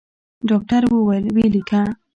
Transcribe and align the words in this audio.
ډاکتر 0.49 0.81
وويل 0.95 1.25
ويې 1.35 1.47
ليکه. 1.53 1.81